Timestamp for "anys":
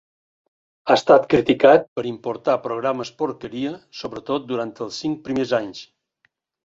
5.63-5.85